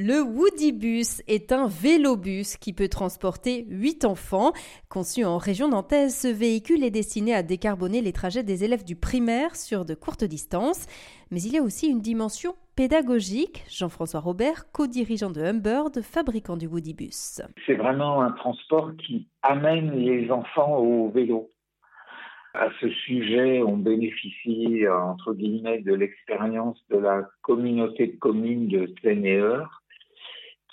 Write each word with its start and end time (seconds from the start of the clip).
Le 0.00 0.22
Woodybus 0.22 1.24
est 1.26 1.50
un 1.50 1.66
vélobus 1.66 2.56
qui 2.60 2.72
peut 2.72 2.86
transporter 2.86 3.64
8 3.68 4.04
enfants. 4.04 4.52
Conçu 4.88 5.24
en 5.24 5.38
région 5.38 5.66
nantaise, 5.66 6.16
ce 6.16 6.28
véhicule 6.28 6.84
est 6.84 6.92
destiné 6.92 7.34
à 7.34 7.42
décarboner 7.42 8.00
les 8.00 8.12
trajets 8.12 8.44
des 8.44 8.62
élèves 8.62 8.84
du 8.84 8.94
primaire 8.94 9.56
sur 9.56 9.84
de 9.84 9.94
courtes 9.96 10.22
distances. 10.22 10.86
Mais 11.32 11.42
il 11.42 11.52
y 11.52 11.58
a 11.58 11.64
aussi 11.64 11.88
une 11.88 11.98
dimension 11.98 12.54
pédagogique. 12.76 13.64
Jean-François 13.68 14.20
Robert, 14.20 14.70
co-dirigeant 14.70 15.30
de 15.30 15.40
Humbird, 15.40 16.00
fabricant 16.02 16.56
du 16.56 16.68
Woodybus. 16.68 17.42
C'est 17.66 17.74
vraiment 17.74 18.22
un 18.22 18.30
transport 18.30 18.92
qui 19.04 19.26
amène 19.42 19.98
les 19.98 20.30
enfants 20.30 20.76
au 20.76 21.10
vélo. 21.10 21.50
À 22.54 22.68
ce 22.80 22.88
sujet, 22.88 23.62
on 23.62 23.76
bénéficie, 23.76 24.84
entre 24.88 25.34
guillemets, 25.34 25.80
de 25.80 25.92
l'expérience 25.92 26.78
de 26.88 26.98
la 26.98 27.28
communauté 27.42 28.06
de 28.06 28.16
communes 28.16 28.68
de 28.68 28.94
Seine-et-Eure, 29.02 29.82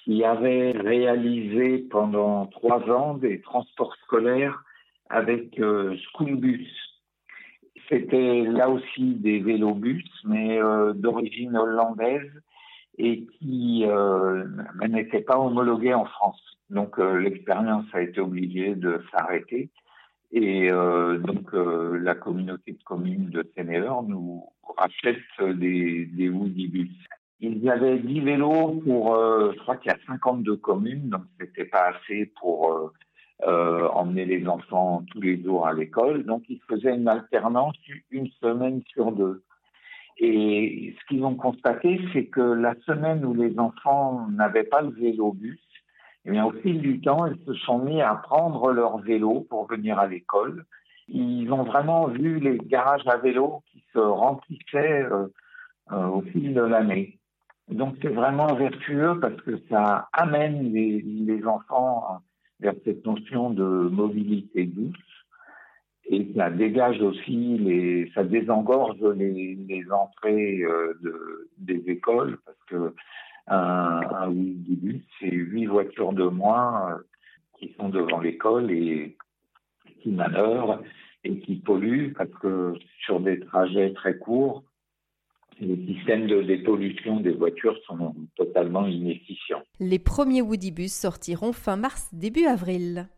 qui 0.05 0.23
avait 0.23 0.71
réalisé 0.71 1.79
pendant 1.89 2.45
trois 2.45 2.79
ans 2.91 3.15
des 3.15 3.41
transports 3.41 3.95
scolaires 4.03 4.63
avec 5.09 5.59
euh, 5.59 5.97
Schoolbus. 5.97 6.69
C'était 7.89 8.43
là 8.43 8.69
aussi 8.69 9.15
des 9.15 9.39
vélobus, 9.39 10.05
mais 10.23 10.61
euh, 10.61 10.93
d'origine 10.93 11.57
hollandaise 11.57 12.31
et 12.97 13.25
qui 13.25 13.83
euh, 13.85 14.45
n'étaient 14.87 15.21
pas 15.21 15.39
homologués 15.39 15.93
en 15.93 16.05
France. 16.05 16.41
Donc 16.69 16.99
euh, 16.99 17.19
l'expérience 17.19 17.85
a 17.93 18.01
été 18.01 18.21
obligée 18.21 18.75
de 18.75 19.01
s'arrêter. 19.11 19.69
Et 20.31 20.69
euh, 20.69 21.17
donc 21.17 21.51
la 21.53 22.13
communauté 22.15 22.73
de 22.73 22.83
communes 22.83 23.29
de 23.29 23.41
Ténéor 23.41 24.03
nous 24.03 24.43
rachète 24.77 25.17
des, 25.39 26.05
des 26.05 26.29
Woodybus. 26.29 26.91
Il 27.41 27.57
y 27.57 27.69
avait 27.69 27.99
10 27.99 28.21
vélos 28.21 28.81
pour, 28.85 29.13
euh, 29.13 29.51
je 29.53 29.59
crois 29.59 29.75
qu'il 29.75 29.91
y 29.91 29.95
a 29.95 29.97
52 30.07 30.55
communes, 30.55 31.09
donc 31.09 31.23
c'était 31.39 31.65
pas 31.65 31.91
assez 31.91 32.31
pour 32.39 32.71
euh, 32.71 32.93
euh, 33.45 33.89
emmener 33.89 34.25
les 34.25 34.47
enfants 34.47 35.03
tous 35.11 35.19
les 35.19 35.43
jours 35.43 35.67
à 35.67 35.73
l'école. 35.73 36.23
Donc 36.23 36.43
ils 36.47 36.61
faisaient 36.69 36.95
une 36.95 37.09
alternance 37.09 37.75
une 38.09 38.29
semaine 38.41 38.81
sur 38.87 39.11
deux. 39.11 39.43
Et 40.17 40.95
ce 40.97 41.05
qu'ils 41.07 41.25
ont 41.25 41.35
constaté, 41.35 41.99
c'est 42.13 42.27
que 42.27 42.39
la 42.39 42.73
semaine 42.85 43.25
où 43.25 43.33
les 43.33 43.59
enfants 43.59 44.27
n'avaient 44.29 44.63
pas 44.63 44.81
le 44.81 44.91
vélo-bus, 44.91 45.59
eh 46.23 46.31
bien, 46.31 46.45
au 46.45 46.53
fil 46.53 46.79
du 46.79 47.01
temps, 47.01 47.25
ils 47.25 47.45
se 47.45 47.53
sont 47.53 47.79
mis 47.79 48.01
à 48.01 48.15
prendre 48.15 48.71
leur 48.71 48.99
vélo 48.99 49.45
pour 49.49 49.67
venir 49.67 49.99
à 49.99 50.07
l'école. 50.07 50.65
Ils 51.09 51.51
ont 51.51 51.63
vraiment 51.63 52.07
vu 52.07 52.39
les 52.39 52.57
garages 52.57 53.05
à 53.07 53.17
vélo 53.17 53.61
qui 53.71 53.83
se 53.93 53.99
remplissaient 53.99 55.05
au 55.91 56.21
fil 56.21 56.53
de 56.53 56.61
l'année. 56.61 57.19
Donc 57.69 57.95
c'est 58.01 58.09
vraiment 58.09 58.53
vertueux 58.55 59.19
parce 59.19 59.39
que 59.41 59.59
ça 59.69 60.07
amène 60.13 60.71
les, 60.71 61.01
les 61.01 61.45
enfants 61.45 62.19
vers 62.59 62.75
cette 62.83 63.05
notion 63.05 63.49
de 63.49 63.63
mobilité 63.63 64.65
douce. 64.65 64.95
Et 66.07 66.31
ça 66.35 66.51
dégage 66.51 67.01
aussi 67.01 67.57
les, 67.57 68.11
ça 68.13 68.23
désengorge 68.23 69.01
les, 69.15 69.55
les 69.55 69.91
entrées 69.91 70.61
euh, 70.61 70.93
de, 71.01 71.49
des 71.57 71.83
écoles 71.87 72.37
parce 72.45 72.63
que 72.67 72.93
un, 73.47 74.01
un 74.11 74.29
bus, 74.31 75.01
c'est 75.19 75.31
huit 75.31 75.65
voitures 75.65 76.13
de 76.13 76.25
moins 76.25 76.91
euh, 76.91 76.97
qui 77.59 77.73
sont 77.79 77.89
devant 77.89 78.19
l'école 78.19 78.71
et 78.71 79.17
qui 80.01 80.11
manœuvrent 80.11 80.81
et 81.23 81.39
qui 81.39 81.55
polluent 81.55 82.13
parce 82.15 82.29
que 82.41 82.73
sur 83.03 83.19
des 83.19 83.39
trajets 83.39 83.93
très 83.93 84.17
courts, 84.17 84.63
les 85.59 85.93
systèmes 85.93 86.27
de 86.27 86.41
dépollution 86.41 87.19
des 87.19 87.31
voitures 87.31 87.77
sont 87.87 88.13
totalement 88.35 88.87
inefficients. 88.87 89.63
Les 89.79 89.99
premiers 89.99 90.41
Woodybus 90.41 90.93
sortiront 90.93 91.53
fin 91.53 91.77
mars, 91.77 92.09
début 92.13 92.45
avril. 92.45 93.07